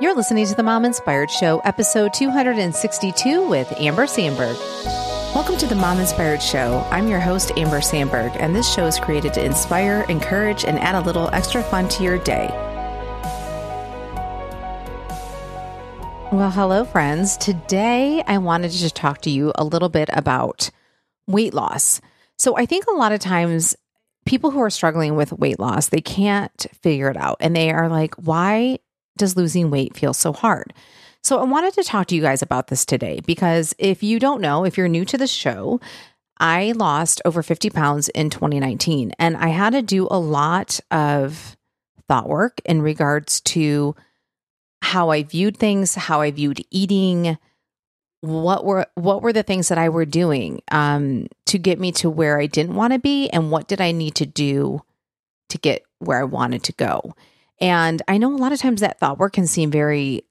[0.00, 4.56] You're listening to the Mom Inspired Show, episode 262 with Amber Sandberg.
[5.36, 6.84] Welcome to the Mom Inspired Show.
[6.90, 10.96] I'm your host, Amber Sandberg, and this show is created to inspire, encourage, and add
[10.96, 12.48] a little extra fun to your day.
[16.32, 17.36] Well, hello, friends.
[17.36, 20.72] Today, I wanted to talk to you a little bit about
[21.28, 22.00] weight loss.
[22.36, 23.76] So, I think a lot of times
[24.26, 27.36] people who are struggling with weight loss, they can't figure it out.
[27.38, 28.80] And they are like, why
[29.16, 30.72] does losing weight feel so hard?
[31.22, 34.40] So I wanted to talk to you guys about this today because if you don't
[34.40, 35.80] know, if you're new to the show,
[36.38, 41.56] I lost over 50 pounds in 2019 and I had to do a lot of
[42.08, 43.94] thought work in regards to
[44.82, 47.38] how I viewed things, how I viewed eating,
[48.20, 52.10] what were what were the things that I were doing um, to get me to
[52.10, 54.82] where I didn't want to be, and what did I need to do
[55.50, 57.14] to get where I wanted to go.
[57.60, 60.22] And I know a lot of times that thought work can seem very,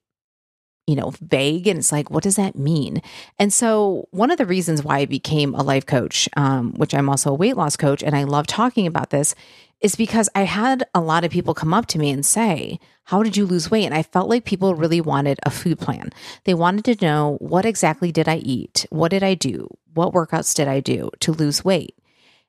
[0.86, 3.00] you know, vague, and it's like, what does that mean?
[3.38, 7.08] And so, one of the reasons why I became a life coach, um, which I'm
[7.08, 9.34] also a weight loss coach, and I love talking about this,
[9.80, 13.22] is because I had a lot of people come up to me and say, How
[13.22, 13.86] did you lose weight?
[13.86, 16.10] And I felt like people really wanted a food plan.
[16.44, 18.86] They wanted to know what exactly did I eat?
[18.90, 19.68] What did I do?
[19.94, 21.96] What workouts did I do to lose weight?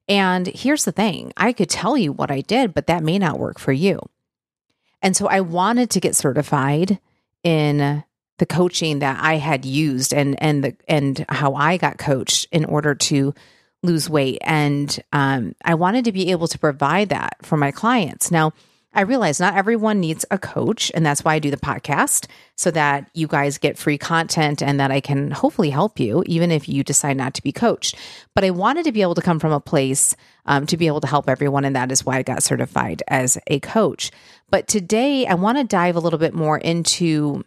[0.08, 3.40] And here's the thing I could tell you what I did, but that may not
[3.40, 4.00] work for you.
[5.06, 6.98] And so I wanted to get certified
[7.44, 8.04] in
[8.40, 12.66] the coaching that I had used and and the and how I got coached in
[12.66, 13.36] order to
[13.84, 14.40] lose weight.
[14.42, 18.32] And um, I wanted to be able to provide that for my clients.
[18.32, 18.54] Now,
[18.96, 22.72] I realize not everyone needs a coach, and that's why I do the podcast so
[22.72, 26.70] that you guys get free content and that I can hopefully help you, even if
[26.70, 27.96] you decide not to be coached.
[28.34, 30.16] But I wanted to be able to come from a place
[30.46, 33.38] um, to be able to help everyone, and that is why I got certified as
[33.48, 34.12] a coach.
[34.50, 37.44] But today, I want to dive a little bit more into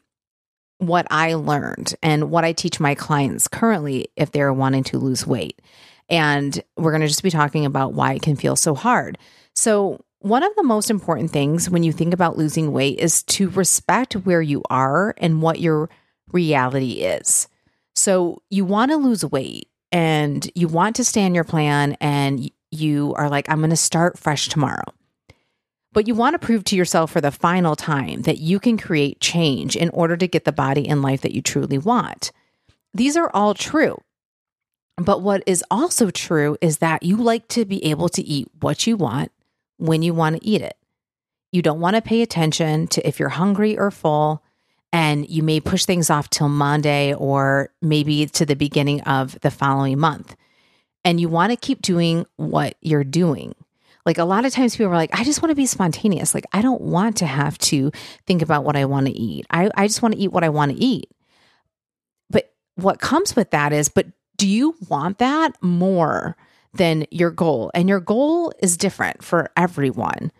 [0.78, 5.26] what I learned and what I teach my clients currently if they're wanting to lose
[5.26, 5.60] weight.
[6.08, 9.18] And we're going to just be talking about why it can feel so hard.
[9.54, 13.50] So, one of the most important things when you think about losing weight is to
[13.50, 15.88] respect where you are and what your
[16.32, 17.48] reality is.
[17.94, 22.50] So, you want to lose weight and you want to stay on your plan, and
[22.70, 24.84] you are like, I'm going to start fresh tomorrow.
[25.92, 29.20] But you want to prove to yourself for the final time that you can create
[29.20, 32.30] change in order to get the body and life that you truly want.
[32.92, 33.98] These are all true.
[34.96, 38.86] But what is also true is that you like to be able to eat what
[38.86, 39.32] you want
[39.78, 40.76] when you want to eat it.
[41.50, 44.42] You don't want to pay attention to if you're hungry or full,
[44.92, 49.50] and you may push things off till Monday or maybe to the beginning of the
[49.50, 50.36] following month.
[51.04, 53.54] And you want to keep doing what you're doing.
[54.04, 56.34] Like a lot of times people are like, I just want to be spontaneous.
[56.34, 57.92] Like, I don't want to have to
[58.26, 59.46] think about what I want to eat.
[59.50, 61.10] I, I just want to eat what I want to eat.
[62.30, 64.06] But what comes with that is, but
[64.38, 66.36] do you want that more
[66.74, 67.70] than your goal?
[67.74, 70.32] And your goal is different for everyone.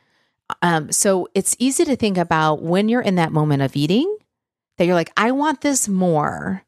[0.62, 4.16] Um, so it's easy to think about when you're in that moment of eating
[4.76, 6.64] that you're like, I want this more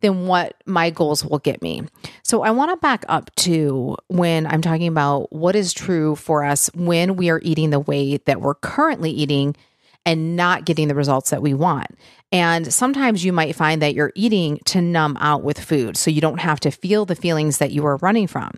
[0.00, 1.82] than what my goals will get me.
[2.24, 6.44] So I want to back up to when I'm talking about what is true for
[6.44, 9.56] us when we are eating the way that we're currently eating
[10.04, 11.86] and not getting the results that we want.
[12.32, 16.20] And sometimes you might find that you're eating to numb out with food so you
[16.20, 18.52] don't have to feel the feelings that you are running from.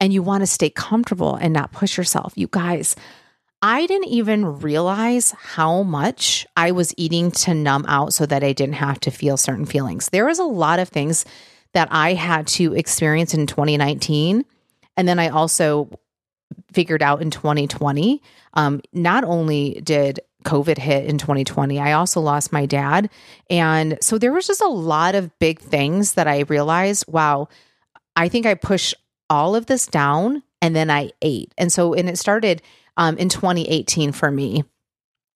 [0.00, 2.32] And you want to stay comfortable and not push yourself.
[2.36, 2.96] You guys,
[3.62, 8.52] I didn't even realize how much I was eating to numb out so that I
[8.52, 10.10] didn't have to feel certain feelings.
[10.10, 11.24] There was a lot of things
[11.72, 14.44] that I had to experience in 2019.
[14.96, 15.88] And then I also
[16.72, 18.22] figured out in 2020.
[18.54, 21.78] Um, not only did COVID hit in 2020.
[21.78, 23.10] I also lost my dad.
[23.50, 27.48] And so there was just a lot of big things that I realized wow,
[28.14, 28.94] I think I pushed
[29.28, 31.52] all of this down and then I ate.
[31.58, 32.62] And so, and it started
[32.96, 34.64] um, in 2018 for me.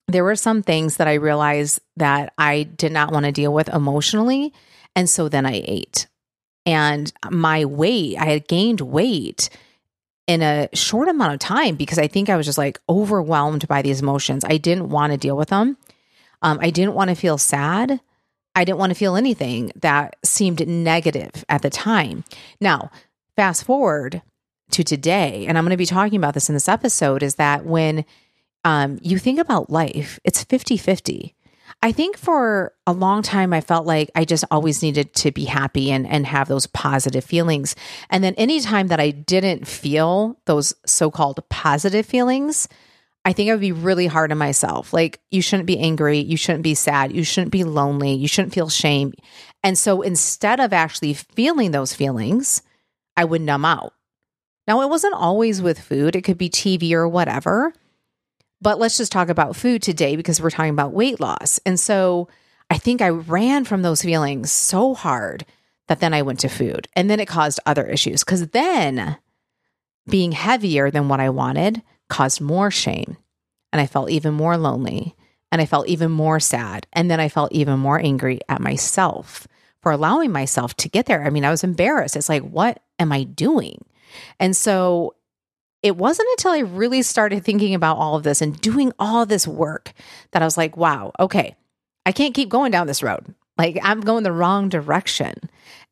[0.08, 3.69] There were some things that I realized that I did not want to deal with
[3.69, 4.52] emotionally.
[4.96, 6.08] And so then I ate.
[6.66, 9.50] And my weight, I had gained weight
[10.26, 13.82] in a short amount of time because I think I was just like overwhelmed by
[13.82, 14.44] these emotions.
[14.44, 15.76] I didn't want to deal with them.
[16.43, 18.00] Um, I didn't want to feel sad.
[18.54, 22.25] I didn't want to feel anything that seemed negative at the time.
[22.60, 22.90] Now,
[23.37, 24.23] fast forward
[24.73, 27.65] to today, and I'm going to be talking about this in this episode, is that
[27.65, 28.05] when
[28.65, 31.35] um, you think about life, it's 50 50.
[31.82, 35.44] I think for a long time, I felt like I just always needed to be
[35.44, 37.75] happy and, and have those positive feelings.
[38.11, 42.69] And then anytime that I didn't feel those so called positive feelings,
[43.25, 44.93] I think I would be really hard on myself.
[44.93, 46.19] Like, you shouldn't be angry.
[46.19, 47.12] You shouldn't be sad.
[47.12, 48.15] You shouldn't be lonely.
[48.15, 49.12] You shouldn't feel shame.
[49.62, 52.62] And so instead of actually feeling those feelings,
[53.20, 53.93] I would numb out.
[54.67, 57.75] Now, it wasn't always with food, it could be TV or whatever.
[58.62, 61.61] But let's just talk about food today because we're talking about weight loss.
[61.67, 62.28] And so
[62.70, 65.44] I think I ran from those feelings so hard
[65.88, 66.88] that then I went to food.
[66.96, 69.19] And then it caused other issues because then
[70.08, 73.19] being heavier than what I wanted caused more shame.
[73.70, 75.14] And I felt even more lonely.
[75.52, 76.87] And I felt even more sad.
[76.94, 79.46] And then I felt even more angry at myself
[79.82, 81.25] for allowing myself to get there.
[81.25, 82.17] I mean, I was embarrassed.
[82.17, 83.85] It's like, what am I doing?
[84.38, 85.15] And so
[85.82, 89.47] it wasn't until I really started thinking about all of this and doing all this
[89.47, 89.93] work
[90.32, 91.56] that I was like, wow, okay,
[92.05, 93.35] I can't keep going down this road.
[93.56, 95.35] Like I'm going the wrong direction.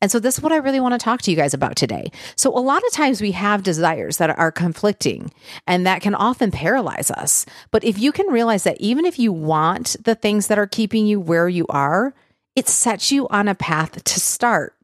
[0.01, 2.11] And so this is what I really want to talk to you guys about today.
[2.35, 5.31] So a lot of times we have desires that are conflicting
[5.67, 7.45] and that can often paralyze us.
[7.69, 11.05] But if you can realize that even if you want the things that are keeping
[11.05, 12.15] you where you are,
[12.59, 14.75] it sets you on a path to start.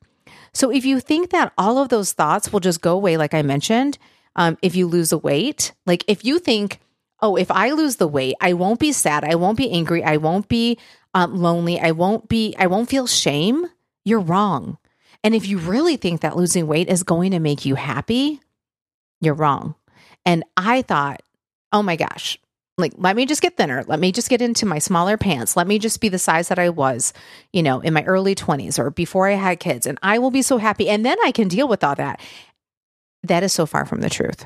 [0.53, 3.41] So if you think that all of those thoughts will just go away, like I
[3.41, 3.97] mentioned,
[4.37, 6.79] um, if you lose a weight, like if you think,
[7.19, 10.15] oh, if I lose the weight, I won't be sad, I won't be angry, I
[10.15, 10.79] won't be
[11.13, 13.67] um, lonely, I won't be, I won't feel shame,
[14.05, 14.77] you're wrong.
[15.21, 18.39] And if you really think that losing weight is going to make you happy,
[19.19, 19.75] you're wrong.
[20.25, 21.21] And I thought,
[21.73, 22.39] oh my gosh,
[22.77, 23.83] like let me just get thinner.
[23.87, 25.55] Let me just get into my smaller pants.
[25.55, 27.13] Let me just be the size that i was
[27.53, 29.85] you know in my early 20s or before i had kids.
[29.87, 30.89] And i will be so happy.
[30.89, 32.19] And then i can deal with all that.
[33.23, 34.45] That is so far from the truth.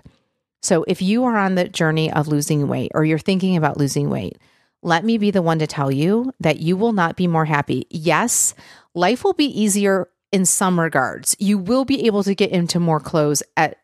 [0.61, 4.09] So if you are on the journey of losing weight or you're thinking about losing
[4.09, 4.37] weight
[4.81, 7.85] let me be the one to tell you that you will not be more happy.
[7.89, 8.53] Yes
[8.93, 11.35] life will be easier in some regards.
[11.39, 13.77] You will be able to get into more clothes at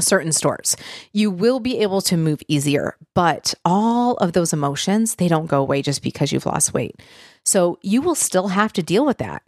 [0.00, 0.76] certain stores.
[1.12, 5.60] You will be able to move easier, but all of those emotions, they don't go
[5.60, 7.00] away just because you've lost weight.
[7.44, 9.42] So you will still have to deal with that.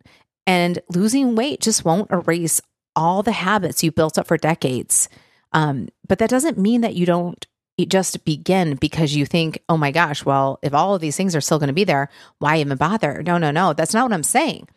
[0.46, 2.60] And losing weight just won't erase
[2.94, 5.08] all the habits you built up for decades.
[5.52, 7.44] Um, but that doesn't mean that you don't
[7.84, 11.40] just begin because you think, oh my gosh, well, if all of these things are
[11.40, 12.08] still going to be there,
[12.38, 13.22] why even bother?
[13.22, 13.72] No, no, no.
[13.72, 14.68] That's not what I'm saying.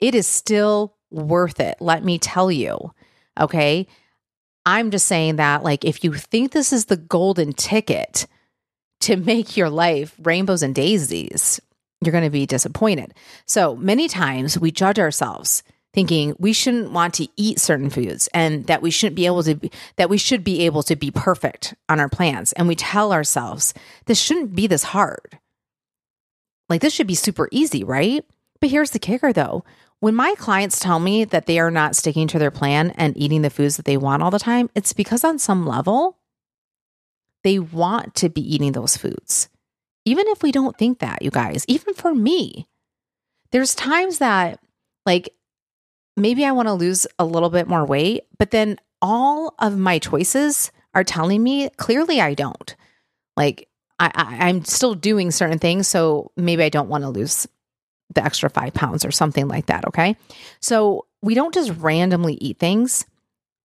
[0.00, 1.76] It is still worth it.
[1.80, 2.92] Let me tell you.
[3.40, 3.86] Okay.
[4.66, 8.26] I'm just saying that, like, if you think this is the golden ticket
[9.02, 11.60] to make your life rainbows and daisies,
[12.02, 13.14] you're going to be disappointed.
[13.46, 15.62] So many times we judge ourselves
[15.94, 19.54] thinking we shouldn't want to eat certain foods and that we shouldn't be able to
[19.54, 22.52] be, that we should be able to be perfect on our plans.
[22.52, 23.72] And we tell ourselves
[24.04, 25.38] this shouldn't be this hard.
[26.68, 28.24] Like this should be super easy right?
[28.60, 29.64] But here's the kicker though
[30.00, 33.42] when my clients tell me that they are not sticking to their plan and eating
[33.42, 36.18] the foods that they want all the time, it's because on some level,
[37.44, 39.48] they want to be eating those foods.
[40.04, 42.68] Even if we don't think that, you guys, even for me,
[43.52, 44.60] there's times that,
[45.04, 45.30] like,
[46.16, 49.98] maybe I want to lose a little bit more weight, but then all of my
[49.98, 52.76] choices are telling me clearly I don't.
[53.36, 57.46] Like, I, I, am still doing certain things, so maybe I don't want to lose
[58.14, 59.86] the extra five pounds or something like that.
[59.86, 60.16] Okay.
[60.60, 63.06] So we don't just randomly eat things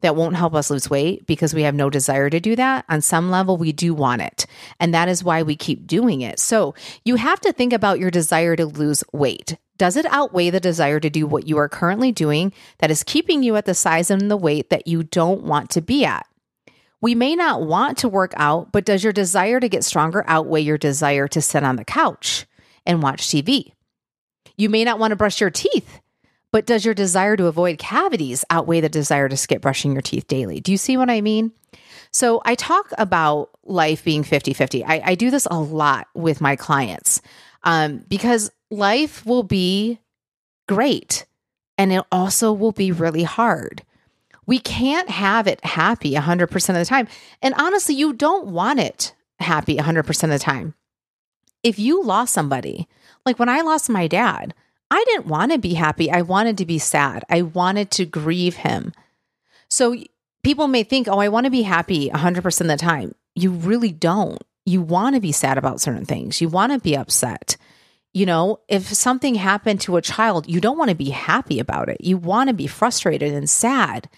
[0.01, 2.85] that won't help us lose weight because we have no desire to do that.
[2.89, 4.45] On some level, we do want it.
[4.79, 6.39] And that is why we keep doing it.
[6.39, 6.73] So
[7.05, 9.57] you have to think about your desire to lose weight.
[9.77, 13.41] Does it outweigh the desire to do what you are currently doing that is keeping
[13.41, 16.25] you at the size and the weight that you don't want to be at?
[16.99, 20.61] We may not want to work out, but does your desire to get stronger outweigh
[20.61, 22.45] your desire to sit on the couch
[22.85, 23.73] and watch TV?
[24.57, 25.99] You may not want to brush your teeth,
[26.51, 30.27] but does your desire to avoid cavities outweigh the desire to skip brushing your teeth
[30.27, 30.59] daily?
[30.59, 31.51] Do you see what I mean?
[32.11, 34.83] So I talk about life being 50 50.
[34.83, 37.21] I, I, do this a lot with my clients
[37.63, 39.99] um, because life will be
[40.67, 41.25] great
[41.77, 43.83] and it also will be really hard.
[44.45, 47.07] We can't have it happy 100% of the time.
[47.41, 50.73] And honestly, you don't want it happy 100% of the time.
[51.63, 52.87] If you lost somebody,
[53.25, 54.53] like when I lost my dad,
[54.89, 56.11] I didn't want to be happy.
[56.11, 57.23] I wanted to be sad.
[57.29, 58.93] I wanted to grieve him.
[59.69, 59.95] So
[60.43, 63.15] people may think, oh, I want to be happy 100% of the time.
[63.35, 64.41] You really don't.
[64.65, 67.57] You want to be sad about certain things, you want to be upset.
[68.13, 71.87] You know, if something happened to a child, you don't want to be happy about
[71.87, 71.97] it.
[72.01, 74.09] You want to be frustrated and sad.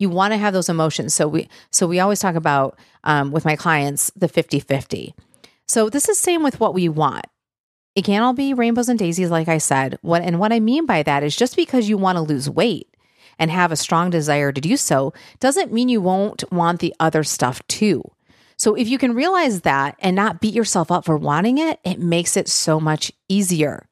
[0.00, 1.14] You want to have those emotions.
[1.14, 5.14] So we so we always talk about um, with my clients the 50-50.
[5.68, 7.26] So this is same with what we want.
[7.96, 9.98] It can't all be rainbows and daisies, like I said.
[10.02, 12.94] What and what I mean by that is just because you want to lose weight
[13.38, 17.24] and have a strong desire to do so doesn't mean you won't want the other
[17.24, 18.04] stuff too.
[18.58, 21.98] So if you can realize that and not beat yourself up for wanting it, it
[21.98, 23.88] makes it so much easier.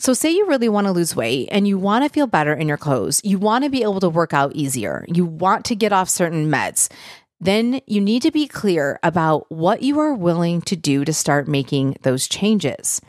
[0.00, 2.68] So, say you really want to lose weight and you want to feel better in
[2.68, 5.92] your clothes, you want to be able to work out easier, you want to get
[5.92, 6.88] off certain meds,
[7.40, 11.48] then you need to be clear about what you are willing to do to start
[11.48, 13.00] making those changes.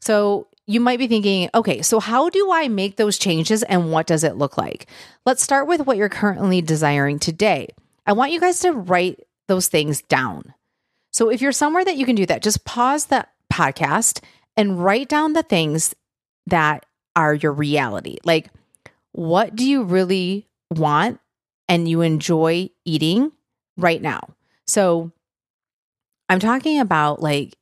[0.00, 4.06] So, you might be thinking, okay, so how do I make those changes and what
[4.06, 4.86] does it look like?
[5.26, 7.70] Let's start with what you're currently desiring today.
[8.06, 10.54] I want you guys to write those things down.
[11.12, 14.22] So, if you're somewhere that you can do that, just pause the podcast
[14.56, 15.94] and write down the things
[16.46, 18.18] that are your reality.
[18.24, 18.50] Like,
[19.12, 21.20] what do you really want
[21.68, 23.32] and you enjoy eating
[23.76, 24.20] right now?
[24.66, 25.10] So,
[26.28, 27.56] I'm talking about like,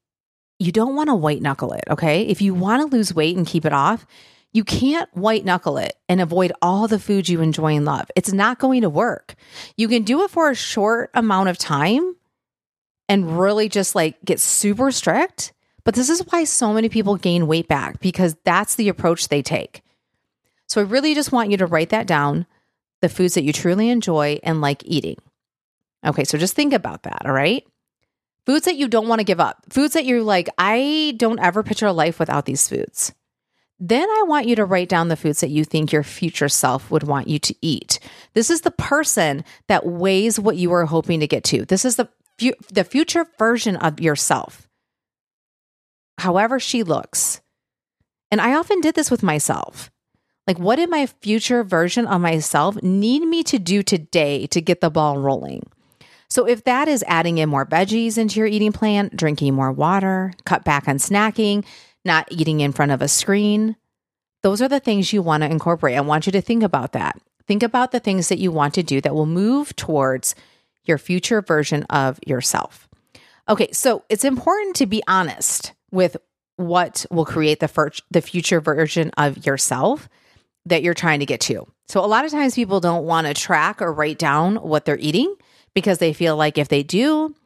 [0.59, 2.23] you don't want to white knuckle it, okay?
[2.23, 4.07] If you want to lose weight and keep it off,
[4.53, 8.11] you can't white knuckle it and avoid all the foods you enjoy and love.
[8.17, 9.35] It's not going to work.
[9.77, 12.17] You can do it for a short amount of time
[13.09, 15.53] and really just like get super strict
[15.89, 19.41] but this is why so many people gain weight back because that's the approach they
[19.41, 19.81] take.
[20.67, 22.45] So I really just want you to write that down
[23.01, 25.17] the foods that you truly enjoy and like eating.
[26.05, 27.67] Okay, so just think about that, all right?
[28.49, 31.63] Foods that you don't want to give up, foods that you're like, I don't ever
[31.63, 33.13] picture a life without these foods.
[33.79, 36.91] Then I want you to write down the foods that you think your future self
[36.91, 38.01] would want you to eat.
[38.33, 41.67] This is the person that weighs what you are hoping to get to.
[41.67, 44.67] This is the fu- the future version of yourself
[46.19, 47.41] however she looks.
[48.31, 49.91] And I often did this with myself.
[50.47, 54.81] Like, what did my future version of myself need me to do today to get
[54.81, 55.63] the ball rolling?
[56.31, 60.33] So, if that is adding in more veggies into your eating plan, drinking more water,
[60.45, 61.65] cut back on snacking,
[62.05, 63.77] not eating in front of a screen,
[64.43, 65.97] those are the things you want to incorporate.
[65.97, 67.19] I want you to think about that.
[67.47, 70.35] Think about the things that you want to do that will move towards
[70.85, 72.89] your future version of yourself.
[73.49, 76.17] Okay, so it's important to be honest with
[76.57, 80.09] what will create the fir- the future version of yourself
[80.67, 81.67] that you're trying to get to.
[81.89, 84.99] So a lot of times people don't want to track or write down what they're
[84.99, 85.35] eating
[85.79, 87.37] because they feel like if they do,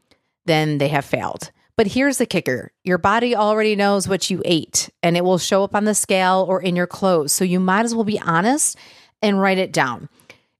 [0.46, 1.50] then they have failed.
[1.76, 2.72] But here's the kicker.
[2.82, 6.46] Your body already knows what you ate and it will show up on the scale
[6.48, 7.30] or in your clothes.
[7.32, 8.78] So you might as well be honest
[9.20, 10.08] and write it down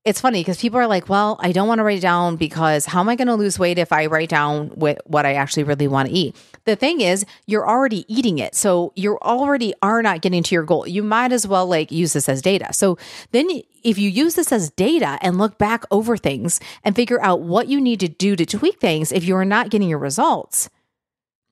[0.05, 2.87] it's funny because people are like, well, I don't want to write it down because
[2.87, 5.87] how am I going to lose weight if I write down what, I actually really
[5.87, 6.35] want to eat?
[6.65, 8.57] The thing is, you're already eating it.
[8.57, 10.89] So you already are not getting to your goal.
[10.89, 12.73] You might as well like use this as data.
[12.73, 12.99] So
[13.31, 13.49] then
[13.85, 17.69] if you use this as data and look back over things and figure out what
[17.69, 20.69] you need to do to tweak things if you're not getting your results,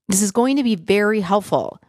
[0.08, 1.80] this is going to be very helpful.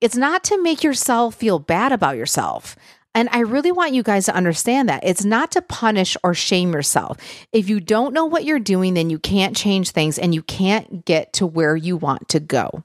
[0.00, 2.76] It's not to make yourself feel bad about yourself.
[3.14, 6.72] And I really want you guys to understand that it's not to punish or shame
[6.72, 7.18] yourself.
[7.52, 11.04] If you don't know what you're doing, then you can't change things and you can't
[11.04, 12.84] get to where you want to go.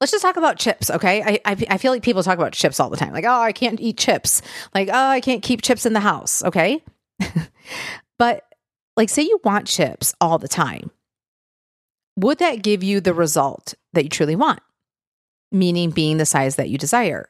[0.00, 1.22] Let's just talk about chips, okay?
[1.22, 3.12] I, I, I feel like people talk about chips all the time.
[3.12, 4.42] Like, oh, I can't eat chips.
[4.74, 6.82] Like, oh, I can't keep chips in the house, okay?
[8.18, 8.42] but
[8.96, 10.90] like, say you want chips all the time.
[12.16, 14.60] Would that give you the result that you truly want?
[15.52, 17.28] Meaning being the size that you desire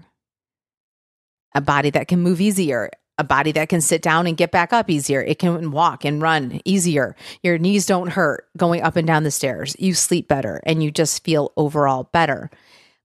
[1.55, 4.73] a body that can move easier, a body that can sit down and get back
[4.73, 5.23] up easier.
[5.23, 7.15] It can walk and run easier.
[7.43, 9.77] Your knees don't hurt going up and down the stairs.
[9.79, 12.51] You sleep better and you just feel overall better.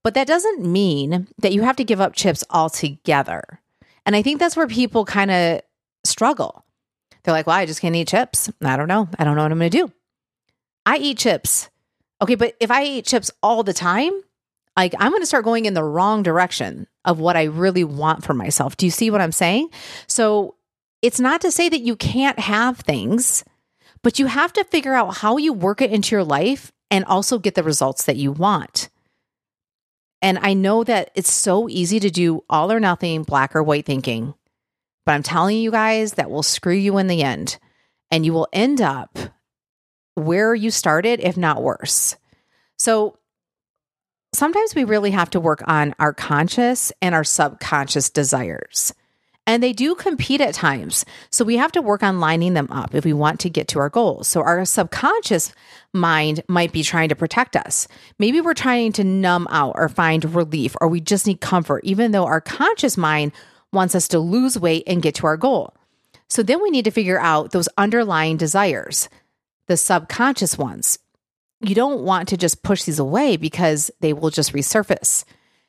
[0.03, 3.59] But that doesn't mean that you have to give up chips altogether.
[4.05, 5.61] And I think that's where people kind of
[6.05, 6.63] struggle.
[7.23, 8.49] They're like, well, I just can't eat chips.
[8.61, 9.09] I don't know.
[9.19, 9.91] I don't know what I'm going to do.
[10.85, 11.69] I eat chips.
[12.21, 14.13] Okay, but if I eat chips all the time,
[14.77, 18.23] like I'm going to start going in the wrong direction of what I really want
[18.23, 18.77] for myself.
[18.77, 19.69] Do you see what I'm saying?
[20.05, 20.55] So
[21.01, 23.43] it's not to say that you can't have things,
[24.03, 27.39] but you have to figure out how you work it into your life and also
[27.39, 28.89] get the results that you want.
[30.21, 33.85] And I know that it's so easy to do all or nothing, black or white
[33.85, 34.33] thinking,
[35.05, 37.57] but I'm telling you guys that will screw you in the end.
[38.09, 39.17] And you will end up
[40.15, 42.15] where you started, if not worse.
[42.77, 43.17] So
[44.33, 48.93] sometimes we really have to work on our conscious and our subconscious desires.
[49.47, 51.05] And they do compete at times.
[51.31, 53.79] So we have to work on lining them up if we want to get to
[53.79, 54.27] our goals.
[54.27, 55.53] So our subconscious
[55.93, 57.87] mind might be trying to protect us.
[58.19, 62.11] Maybe we're trying to numb out or find relief, or we just need comfort, even
[62.11, 63.31] though our conscious mind
[63.71, 65.73] wants us to lose weight and get to our goal.
[66.29, 69.07] So then we need to figure out those underlying desires,
[69.67, 70.99] the subconscious ones
[71.61, 75.23] you don't want to just push these away because they will just resurface.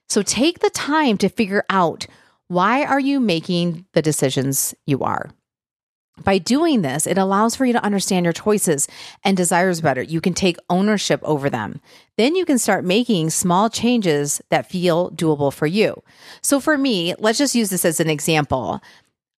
[0.08, 2.06] So take the time to figure out
[2.48, 5.30] why are you making the decisions you are?
[6.24, 8.88] By doing this, it allows for you to understand your choices
[9.22, 10.02] and desires better.
[10.02, 11.80] You can take ownership over them.
[12.16, 16.02] Then you can start making small changes that feel doable for you.
[16.42, 18.82] So for me, let's just use this as an example.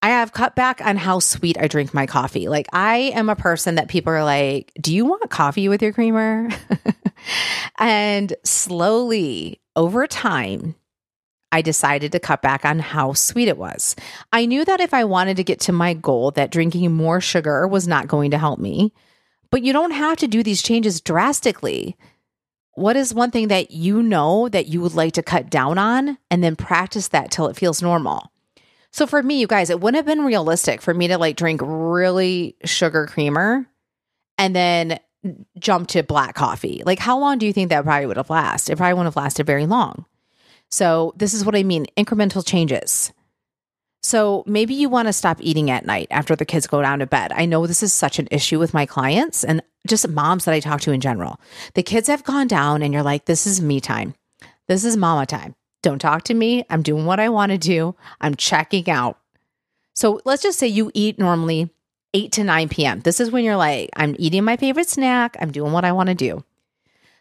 [0.02, 2.48] I have cut back on how sweet I drink my coffee.
[2.48, 5.92] Like, I am a person that people are like, Do you want coffee with your
[5.92, 6.48] creamer?
[7.78, 10.74] and slowly over time,
[11.52, 13.96] I decided to cut back on how sweet it was.
[14.32, 17.66] I knew that if I wanted to get to my goal, that drinking more sugar
[17.66, 18.92] was not going to help me.
[19.50, 21.96] But you don't have to do these changes drastically.
[22.74, 26.18] What is one thing that you know that you would like to cut down on
[26.30, 28.30] and then practice that till it feels normal?
[28.92, 31.60] So for me, you guys, it wouldn't have been realistic for me to like drink
[31.62, 33.66] really sugar creamer
[34.36, 34.98] and then
[35.58, 36.82] jump to black coffee.
[36.84, 38.72] Like, how long do you think that probably would have lasted?
[38.72, 40.06] It probably wouldn't have lasted very long.
[40.70, 43.12] So, this is what I mean incremental changes.
[44.02, 47.06] So, maybe you want to stop eating at night after the kids go down to
[47.06, 47.32] bed.
[47.32, 50.60] I know this is such an issue with my clients and just moms that I
[50.60, 51.40] talk to in general.
[51.74, 54.14] The kids have gone down, and you're like, this is me time.
[54.68, 55.54] This is mama time.
[55.82, 56.64] Don't talk to me.
[56.68, 57.94] I'm doing what I want to do.
[58.20, 59.18] I'm checking out.
[59.94, 61.70] So let's just say you eat normally
[62.14, 63.00] 8 to 9 p.m.
[63.00, 65.36] This is when you're like, I'm eating my favorite snack.
[65.40, 66.44] I'm doing what I want to do.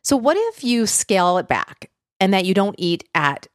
[0.01, 1.89] So what if you scale it back
[2.19, 3.47] and that you don't eat at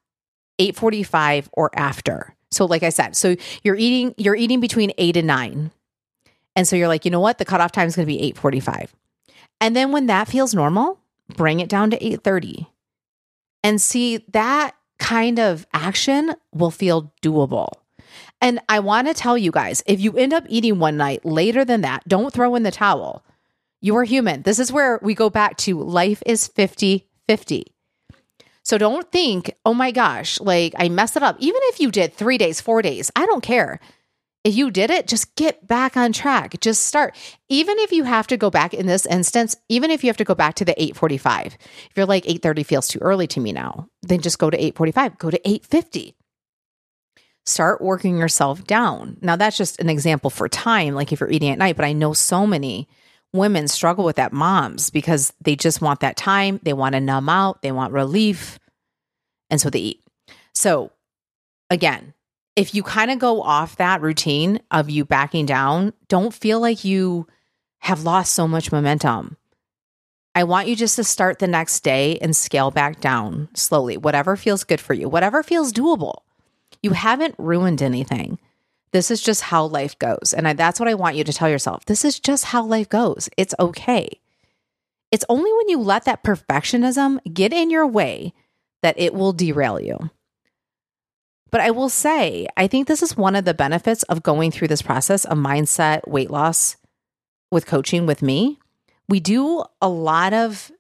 [0.59, 2.35] 8:45 or after?
[2.51, 5.71] So like I said, so you're eating you're eating between 8 and 9.
[6.57, 7.39] And so you're like, you know what?
[7.39, 8.91] The cutoff time is going to be 8:45.
[9.61, 11.01] And then when that feels normal,
[11.37, 12.67] bring it down to 8:30.
[13.63, 17.69] And see that kind of action will feel doable.
[18.41, 21.65] And I want to tell you guys if you end up eating one night later
[21.65, 23.25] than that, don't throw in the towel.
[23.81, 24.43] You are human.
[24.43, 27.67] This is where we go back to life is 50 50.
[28.63, 31.37] So don't think, oh my gosh, like I messed it up.
[31.39, 33.79] Even if you did three days, four days, I don't care.
[34.45, 36.61] If you did it, just get back on track.
[36.61, 37.17] Just start.
[37.49, 40.25] Even if you have to go back in this instance, even if you have to
[40.25, 43.89] go back to the 845, if you're like 830 feels too early to me now,
[44.03, 46.15] then just go to 845, go to 850.
[47.47, 49.17] Start working yourself down.
[49.23, 51.95] Now that's just an example for time, like if you're eating at night, but I
[51.95, 52.87] know so many
[53.33, 56.61] women struggle with that moms because they just want that time.
[56.63, 58.59] They want to numb out, they want relief.
[59.49, 60.03] And so they eat.
[60.55, 60.93] So
[61.71, 62.15] again,
[62.57, 66.85] if you kind of go off that routine of you backing down, don't feel like
[66.85, 67.27] you
[67.79, 69.37] have lost so much momentum.
[70.35, 74.37] I want you just to start the next day and scale back down slowly, whatever
[74.37, 76.23] feels good for you, whatever feels doable.
[76.83, 78.39] You haven't ruined anything.
[78.93, 80.35] This is just how life goes.
[80.37, 81.85] And I, that's what I want you to tell yourself.
[81.85, 83.29] This is just how life goes.
[83.37, 84.21] It's okay.
[85.11, 88.33] It's only when you let that perfectionism get in your way
[88.83, 90.11] that it will derail you.
[91.55, 94.67] But I will say, I think this is one of the benefits of going through
[94.67, 96.75] this process of mindset weight loss
[97.53, 98.59] with coaching with me.
[99.09, 100.73] We do a lot of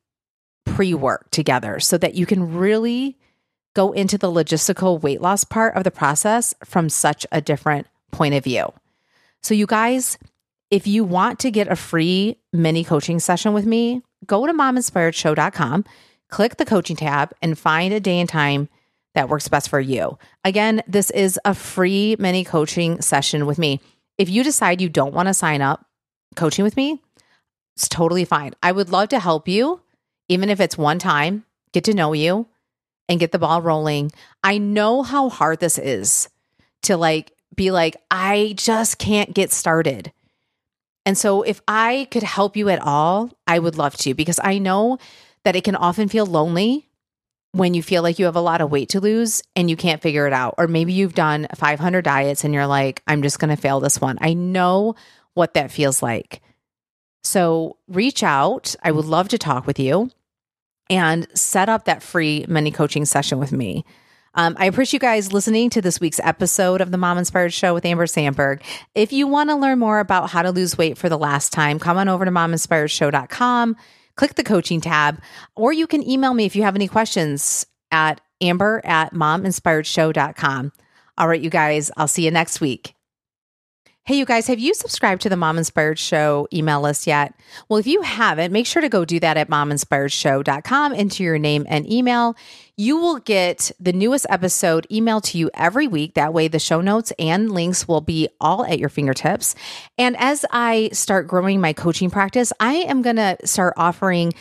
[0.67, 3.17] pre work together so that you can really
[3.77, 8.35] go into the logistical weight loss part of the process from such a different point
[8.35, 8.73] of view.
[9.45, 10.19] So, you guys,
[10.73, 15.85] if you want to get a free mini coaching session with me, go to mominspiredshow.com,
[16.31, 18.69] click the coaching tab, and find a day and time
[19.15, 20.19] that works best for you.
[20.45, 23.81] Again, this is a free mini coaching session with me.
[24.19, 25.87] If you decide you don't want to sign up
[26.37, 27.01] coaching with me,
[27.77, 28.55] it's totally fine.
[28.63, 29.81] I would love to help you,
[30.29, 32.47] even if it's one time, get to know you
[33.09, 34.13] and get the ball rolling.
[34.43, 36.29] I know how hard this is
[36.83, 40.13] to like be like, I just can't get started.
[41.07, 44.59] And so if I could help you at all, I would love to because I
[44.59, 44.99] know
[45.45, 46.89] that it can often feel lonely
[47.55, 50.03] when you feel like you have a lot of weight to lose and you can't
[50.03, 50.57] figure it out.
[50.59, 54.01] Or maybe you've done 500 diets and you're like, I'm just going to fail this
[54.01, 54.19] one.
[54.21, 54.97] I know
[55.35, 56.43] what that feels like.
[57.23, 58.75] So reach out.
[58.83, 60.11] I would love to talk with you
[60.91, 63.85] and set up that free mini coaching session with me.
[64.35, 67.73] Um, I appreciate you guys listening to this week's episode of the Mom Inspired Show
[67.73, 68.65] with Amber Sandberg.
[68.97, 71.79] If you want to learn more about how to lose weight for the last time,
[71.79, 73.77] come on over to mominspiredshow.com
[74.17, 75.21] click the coaching tab,
[75.57, 80.73] or you can email me if you have any questions at amber at mominspiredshow.com.
[81.17, 82.94] All right, you guys, I'll see you next week.
[84.07, 87.33] Hey, you guys, have you subscribed to the Mom Inspired Show email list yet?
[87.71, 91.65] Well, if you haven't, make sure to go do that at mominspiredshow.com, enter your name
[91.71, 92.37] and email.
[92.77, 96.13] You will get the newest episode emailed to you every week.
[96.13, 99.55] That way, the show notes and links will be all at your fingertips.
[99.97, 104.35] And as I start growing my coaching practice, I am going to start offering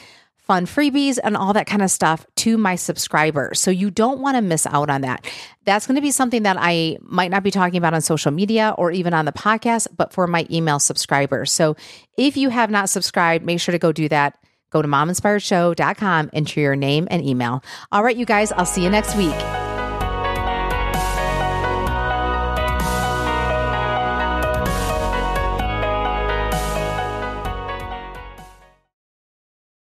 [0.44, 3.60] fun freebies and all that kind of stuff to my subscribers.
[3.60, 5.26] So you don't want to miss out on that.
[5.66, 8.76] That's going to be something that I might not be talking about on social media
[8.78, 11.52] or even on the podcast, but for my email subscribers.
[11.52, 11.76] So
[12.18, 14.38] if you have not subscribed, make sure to go do that.
[14.70, 17.64] Go to mominspiredshow.com, enter your name and email.
[17.92, 19.73] All right, you guys, I'll see you next week.